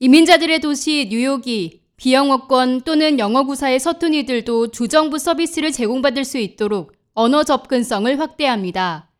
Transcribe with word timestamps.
이민자들의 0.00 0.60
도시 0.60 1.08
뉴욕이 1.10 1.80
비영어권 1.96 2.82
또는 2.82 3.18
영어구사의 3.18 3.80
서툰이들도 3.80 4.70
주정부 4.70 5.18
서비스를 5.18 5.72
제공받을 5.72 6.24
수 6.24 6.38
있도록 6.38 6.92
언어 7.14 7.42
접근성을 7.42 8.20
확대합니다. 8.20 9.10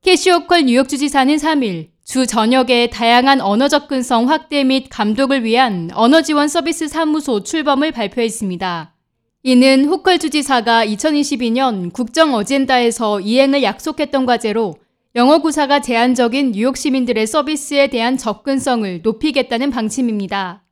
캐시오컬 0.00 0.62
뉴욕주지사는 0.62 1.36
3일 1.36 1.88
주 2.02 2.26
전역에 2.26 2.88
다양한 2.88 3.42
언어 3.42 3.68
접근성 3.68 4.30
확대 4.30 4.64
및 4.64 4.86
감독을 4.88 5.44
위한 5.44 5.90
언어 5.92 6.22
지원 6.22 6.48
서비스 6.48 6.88
사무소 6.88 7.42
출범을 7.42 7.92
발표했습니다. 7.92 8.94
이는 9.42 9.84
호컬 9.84 10.18
주지사가 10.18 10.86
2022년 10.86 11.92
국정 11.92 12.32
어젠다에서 12.32 13.20
이행을 13.20 13.62
약속했던 13.62 14.24
과제로 14.24 14.76
영어 15.14 15.40
구사가 15.40 15.82
제한적인 15.82 16.52
뉴욕 16.52 16.74
시민들의 16.74 17.26
서비스에 17.26 17.88
대한 17.88 18.16
접근성을 18.16 19.02
높이겠다는 19.02 19.68
방침입니다. 19.68 20.64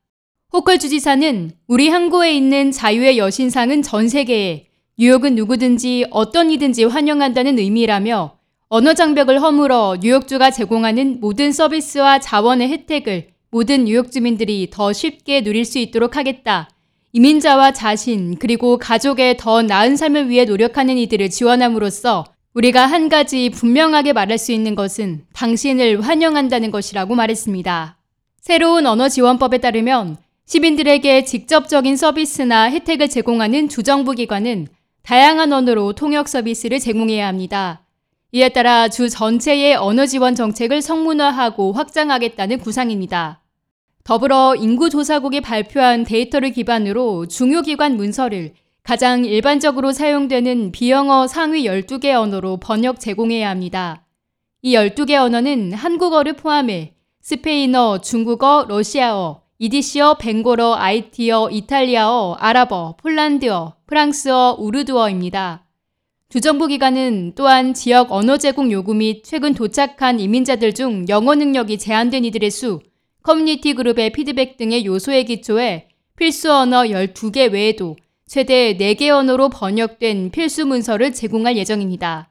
호컬 0.51 0.79
주지사는 0.79 1.51
우리 1.67 1.91
항구에 1.91 2.35
있는 2.35 2.71
자유의 2.71 3.19
여신상은 3.19 3.83
전 3.83 4.09
세계에 4.09 4.69
뉴욕은 4.99 5.35
누구든지 5.35 6.07
어떤 6.11 6.51
이든지 6.51 6.85
환영한다는 6.85 7.59
의미라며 7.59 8.39
언어 8.71 8.95
장벽을 8.95 9.43
허물어 9.43 9.99
뉴욕주가 10.01 10.51
제공하는 10.51 11.21
모든 11.21 11.53
서비스와 11.53 12.21
자원의 12.21 12.71
혜택을 12.71 13.29
모든 13.51 13.85
뉴욕 13.85 14.11
주민들이 14.11 14.69
더 14.71 14.95
쉽게 14.95 15.43
누릴 15.43 15.67
수 15.67 15.79
있도록 15.79 16.17
하겠다. 16.17 16.71
이민자와 17.13 17.73
자신 17.73 18.37
그리고 18.39 18.79
가족의 18.79 19.37
더 19.37 19.61
나은 19.61 19.97
삶을 19.97 20.31
위해 20.31 20.47
노력하는 20.47 20.97
이들을 20.97 21.29
지원함으로써 21.29 22.25
우리가 22.55 22.85
한 22.87 23.09
가지 23.09 23.49
분명하게 23.49 24.13
말할 24.13 24.37
수 24.37 24.51
있는 24.51 24.75
것은 24.75 25.25
당신을 25.35 26.01
환영한다는 26.01 26.73
것이라고 26.73 27.15
말했습니다. 27.15 27.97
새로운 28.41 28.87
언어 28.87 29.09
지원법에 29.09 29.59
따르면 29.59 30.17
시민들에게 30.47 31.25
직접적인 31.25 31.97
서비스나 31.97 32.71
혜택을 32.71 33.09
제공하는 33.09 33.69
주정부 33.69 34.13
기관은 34.13 34.67
다양한 35.03 35.53
언어로 35.53 35.93
통역 35.93 36.29
서비스를 36.29 36.81
제공해야 36.81 37.29
합니다. 37.29 37.83
이에 38.33 38.49
따라 38.49 38.89
주 38.89 39.09
전체의 39.09 39.77
언어 39.77 40.07
지원 40.07 40.35
정책을 40.35 40.83
성문화하고 40.83 41.73
확장하겠다는 41.73 42.59
구상입니다. 42.59 43.43
더불어 44.03 44.57
인구조사국이 44.57 45.41
발표한 45.41 46.03
데이터를 46.03 46.51
기반으로 46.51 47.27
중요기관 47.27 47.97
문서를 47.97 48.55
가장 48.83 49.25
일반적으로 49.25 49.93
사용되는 49.93 50.73
비영어 50.73 51.27
상위 51.27 51.65
12개 51.65 52.15
언어로 52.15 52.59
번역 52.59 52.99
제공해야 52.99 53.51
합니다. 53.51 54.07
이 54.63 54.75
12개 54.75 55.15
언어는 55.15 55.73
한국어를 55.73 56.35
포함해 56.35 56.95
스페인어, 57.23 58.01
중국어, 58.01 58.67
러시아어, 58.69 59.43
이디시어, 59.59 60.15
벵골어, 60.15 60.75
아이티어, 60.75 61.51
이탈리아어, 61.51 62.35
아랍어, 62.39 62.97
폴란드어, 62.97 63.75
프랑스어, 63.87 64.57
우르드어입니다. 64.59 65.67
주정부 66.31 66.67
기관은 66.67 67.33
또한 67.35 67.75
지역 67.75 68.13
언어 68.13 68.39
제공 68.39 68.73
요구 68.73 68.95
및 68.95 69.23
최근 69.25 69.53
도착한 69.53 70.19
이민자들 70.19 70.75
중 70.75 71.05
영어 71.09 71.35
능력이 71.35 71.79
제한된 71.79 72.25
이들의 72.25 72.51
수, 72.51 72.81
커뮤니티 73.23 73.75
그룹의 73.75 74.13
피드백 74.13 74.57
등의 74.57 74.87
요소에 74.87 75.25
기초해 75.25 75.89
필수 76.17 76.53
언어 76.53 76.85
12개 76.85 77.53
외에도 77.53 77.97
최대 78.33 78.77
4개 78.79 79.09
언어로 79.09 79.49
번역된 79.49 80.31
필수 80.31 80.65
문서를 80.65 81.13
제공할 81.13 81.57
예정입니다. 81.57 82.31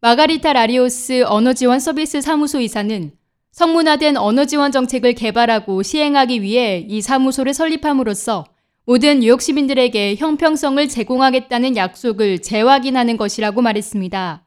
마가리타 0.00 0.54
라리오스 0.54 1.24
언어 1.26 1.52
지원 1.52 1.78
서비스 1.78 2.22
사무소 2.22 2.58
이사는 2.58 3.12
성문화된 3.52 4.16
언어 4.16 4.46
지원 4.46 4.72
정책을 4.72 5.12
개발하고 5.12 5.82
시행하기 5.82 6.40
위해 6.40 6.86
이 6.88 7.02
사무소를 7.02 7.52
설립함으로써 7.52 8.46
모든 8.86 9.20
뉴욕 9.20 9.42
시민들에게 9.42 10.14
형평성을 10.16 10.88
제공하겠다는 10.88 11.76
약속을 11.76 12.38
재확인하는 12.38 13.18
것이라고 13.18 13.60
말했습니다. 13.60 14.42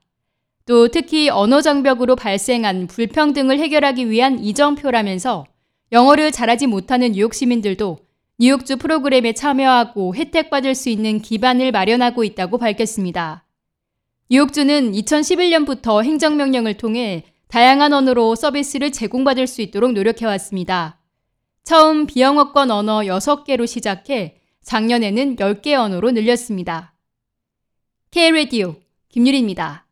또 0.66 0.88
특히 0.88 1.30
언어 1.30 1.62
장벽으로 1.62 2.16
발생한 2.16 2.88
불평등을 2.88 3.60
해결하기 3.60 4.10
위한 4.10 4.40
이정표라면서 4.40 5.46
영어를 5.92 6.32
잘하지 6.32 6.66
못하는 6.66 7.12
뉴욕 7.12 7.36
시민들도 7.36 8.09
뉴욕주 8.42 8.78
프로그램에 8.78 9.34
참여하고 9.34 10.16
혜택받을 10.16 10.74
수 10.74 10.88
있는 10.88 11.22
기반을 11.22 11.74
마련하고 11.74 12.24
있다고 12.24 12.58
밝혔습니다. 12.58 13.44
뉴욕주는 14.30 14.94
2011년부터 14.94 16.02
행정명령을 16.02 16.76
통해 16.76 17.26
다양한 17.50 17.92
언어로 17.92 18.36
서비스를 18.36 18.94
제공받을 18.94 19.46
수 19.46 19.62
있도록 19.62 19.92
노력해왔습니다. 19.92 21.02
처음 21.66 22.06
비영어권 22.06 22.72
언어 22.72 23.02
6개로 23.02 23.68
시작해 23.68 24.38
작년에는 24.64 25.36
10개 25.36 25.74
언어로 25.74 26.12
늘렸습니다. 26.12 26.94
K-Radio 28.12 28.76
김유리입니다. 29.10 29.89